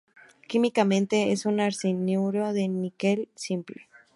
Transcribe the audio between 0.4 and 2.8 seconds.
Químicamente es un arseniuro de